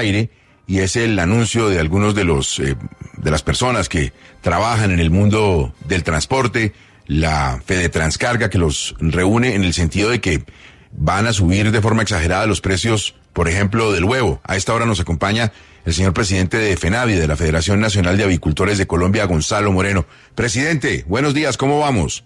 [0.00, 0.30] aire
[0.66, 2.76] y es el anuncio de algunos de los eh,
[3.16, 6.72] de las personas que trabajan en el mundo del transporte,
[7.06, 10.44] la Fede Transcarga que los reúne en el sentido de que
[10.92, 14.40] van a subir de forma exagerada los precios, por ejemplo, del huevo.
[14.44, 15.52] A esta hora nos acompaña
[15.84, 20.06] el señor presidente de FENAVI, de la Federación Nacional de Avicultores de Colombia, Gonzalo Moreno.
[20.34, 22.24] Presidente, buenos días, ¿cómo vamos?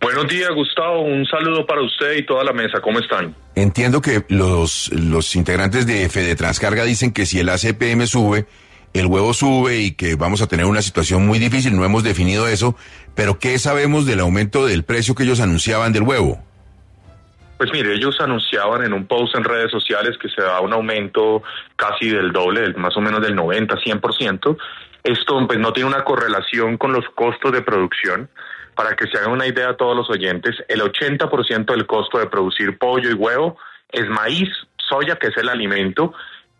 [0.00, 1.02] Buenos días, Gustavo.
[1.02, 2.80] Un saludo para usted y toda la mesa.
[2.80, 3.34] ¿Cómo están?
[3.54, 8.46] Entiendo que los, los integrantes de Fede Transcarga dicen que si el ACPM sube,
[8.92, 11.76] el huevo sube y que vamos a tener una situación muy difícil.
[11.76, 12.76] No hemos definido eso,
[13.14, 16.45] pero ¿qué sabemos del aumento del precio que ellos anunciaban del huevo?
[17.56, 21.42] Pues mire, ellos anunciaban en un post en redes sociales que se da un aumento
[21.76, 24.58] casi del doble, más o menos del 90, 100%.
[25.02, 28.28] Esto pues no tiene una correlación con los costos de producción.
[28.74, 32.26] Para que se hagan una idea a todos los oyentes, el 80% del costo de
[32.26, 33.56] producir pollo y huevo
[33.90, 36.12] es maíz, soya, que es el alimento,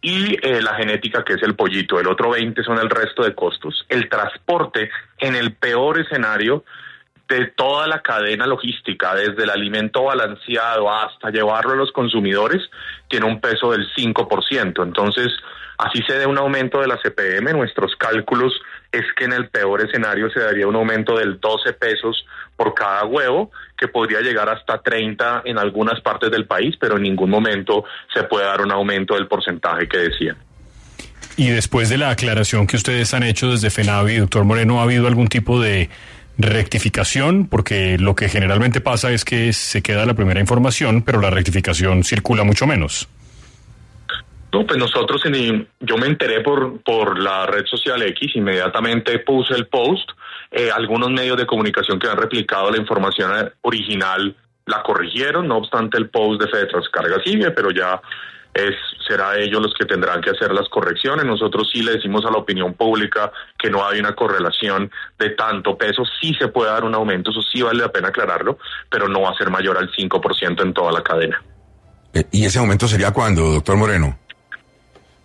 [0.00, 1.98] y eh, la genética, que es el pollito.
[1.98, 3.84] El otro 20 son el resto de costos.
[3.88, 6.64] El transporte, en el peor escenario,
[7.28, 12.62] de toda la cadena logística, desde el alimento balanceado hasta llevarlo a los consumidores,
[13.08, 14.82] tiene un peso del 5%.
[14.82, 15.28] Entonces,
[15.78, 18.52] así se dé un aumento de la CPM, nuestros cálculos
[18.92, 22.24] es que en el peor escenario se daría un aumento del 12 pesos
[22.56, 27.02] por cada huevo, que podría llegar hasta 30 en algunas partes del país, pero en
[27.02, 30.36] ningún momento se puede dar un aumento del porcentaje que decían.
[31.36, 35.08] Y después de la aclaración que ustedes han hecho desde FENAVI, doctor Moreno, ¿ha habido
[35.08, 35.90] algún tipo de
[36.38, 37.48] rectificación?
[37.48, 42.04] Porque lo que generalmente pasa es que se queda la primera información, pero la rectificación
[42.04, 43.08] circula mucho menos.
[44.52, 45.20] No, pues nosotros,
[45.80, 50.08] yo me enteré por, por la red social X, inmediatamente puse el post,
[50.52, 55.98] eh, algunos medios de comunicación que han replicado la información original la corrigieron, no obstante
[55.98, 58.00] el post de Fede Transcarga sigue, pero ya
[58.54, 58.74] es,
[59.06, 61.24] será ellos los que tendrán que hacer las correcciones.
[61.24, 65.76] Nosotros sí le decimos a la opinión pública que no hay una correlación de tanto
[65.76, 68.58] peso, sí se puede dar un aumento, eso sí vale la pena aclararlo,
[68.88, 71.42] pero no va a ser mayor al 5% en toda la cadena.
[72.12, 74.18] Eh, ¿Y ese aumento sería cuándo, doctor Moreno?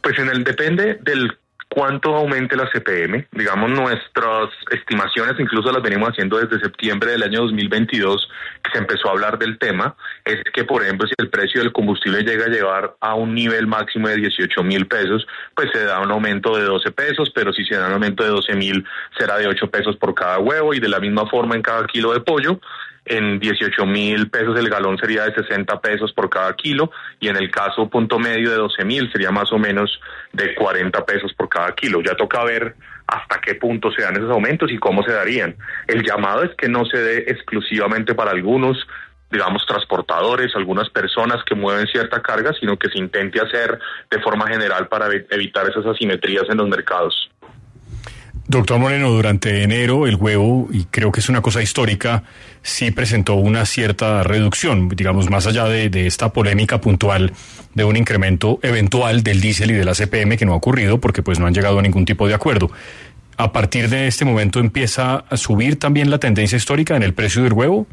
[0.00, 1.36] Pues en el depende del
[1.68, 3.26] cuánto aumente la CPM.
[3.32, 8.28] Digamos, nuestras estimaciones, incluso las venimos haciendo desde septiembre del año 2022,
[8.62, 11.72] que se empezó a hablar del tema, es que, por ejemplo, si el precio del
[11.72, 16.00] combustible llega a llevar a un nivel máximo de 18 mil pesos, pues se da
[16.00, 18.84] un aumento de 12 pesos, pero si se da un aumento de 12 mil,
[19.18, 22.12] será de 8 pesos por cada huevo y de la misma forma en cada kilo
[22.12, 22.60] de pollo
[23.06, 26.90] en 18 mil pesos el galón sería de 60 pesos por cada kilo
[27.20, 30.00] y en el caso punto medio de 12 mil sería más o menos
[30.32, 32.02] de 40 pesos por cada kilo.
[32.02, 32.74] Ya toca ver
[33.06, 35.56] hasta qué punto se dan esos aumentos y cómo se darían.
[35.86, 38.76] El llamado es que no se dé exclusivamente para algunos,
[39.30, 43.78] digamos, transportadores, algunas personas que mueven cierta carga, sino que se intente hacer
[44.10, 47.30] de forma general para evitar esas asimetrías en los mercados.
[48.48, 52.22] Doctor Moreno, durante enero el huevo, y creo que es una cosa histórica,
[52.62, 57.32] sí presentó una cierta reducción, digamos, más allá de, esta polémica puntual
[57.74, 61.22] de un incremento eventual del diésel y de la CPM que no ha ocurrido porque
[61.22, 62.70] pues no han llegado a ningún tipo de acuerdo.
[63.36, 67.42] ¿A partir de este momento empieza a subir también la tendencia histórica en el precio
[67.42, 67.88] del huevo?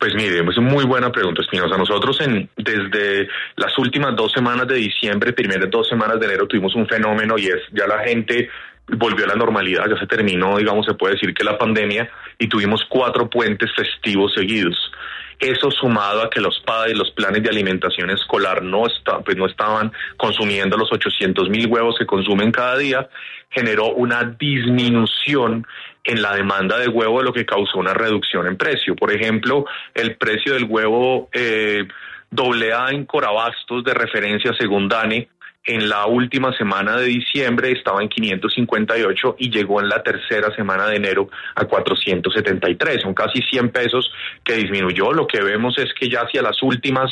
[0.00, 1.76] Pues mire, es una muy buena pregunta, Espinosa.
[1.76, 6.74] Nosotros en, desde las últimas dos semanas de diciembre, primeras dos semanas de enero, tuvimos
[6.74, 8.48] un fenómeno y es ya la gente
[8.96, 12.48] volvió a la normalidad, ya se terminó, digamos, se puede decir que la pandemia y
[12.48, 14.76] tuvimos cuatro puentes festivos seguidos.
[15.38, 19.46] Eso sumado a que los padres, los planes de alimentación escolar no, está, pues no
[19.46, 23.08] estaban consumiendo los 800 mil huevos que consumen cada día,
[23.48, 25.66] generó una disminución
[26.04, 28.94] en la demanda de huevo, lo que causó una reducción en precio.
[28.94, 29.64] Por ejemplo,
[29.94, 31.88] el precio del huevo eh,
[32.74, 35.28] A en Corabastos de referencia según DANE
[35.64, 40.86] en la última semana de diciembre estaba en 558 y llegó en la tercera semana
[40.86, 43.02] de enero a 473.
[43.02, 44.10] Son casi 100 pesos
[44.42, 45.12] que disminuyó.
[45.12, 47.10] Lo que vemos es que ya hacia las últimas,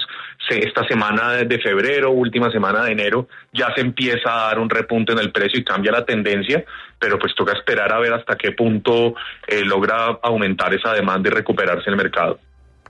[0.49, 5.13] esta semana de febrero, última semana de enero, ya se empieza a dar un repunte
[5.13, 6.65] en el precio y cambia la tendencia,
[6.99, 9.15] pero pues toca esperar a ver hasta qué punto
[9.47, 12.39] eh, logra aumentar esa demanda y recuperarse el mercado.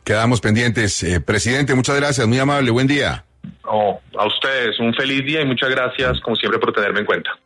[0.05, 1.03] Quedamos pendientes.
[1.03, 2.27] Eh, presidente, muchas gracias.
[2.27, 2.71] Muy amable.
[2.71, 3.25] Buen día
[3.69, 7.39] a ustedes un feliz día y muchas gracias, como siempre, por tenerme en cuenta.